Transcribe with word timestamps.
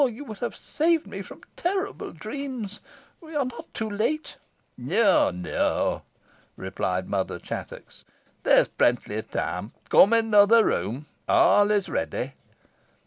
You 0.07 0.25
would 0.25 0.39
have 0.39 0.55
saved 0.55 1.05
me 1.05 1.21
from 1.21 1.43
terrible 1.55 2.11
dreams. 2.11 2.79
We 3.21 3.35
are 3.35 3.45
not 3.45 3.71
too 3.71 3.87
late?" 3.87 4.37
"No, 4.75 5.29
no," 5.29 6.01
replied 6.57 7.07
Mother 7.07 7.37
Chattox; 7.37 8.03
"there 8.41 8.61
is 8.61 8.67
plenty 8.69 9.17
of 9.17 9.29
time. 9.29 9.73
Come 9.89 10.13
into 10.13 10.31
the 10.31 10.39
other 10.39 10.65
room. 10.65 11.05
All 11.29 11.69
is 11.69 11.87
ready." 11.87 12.33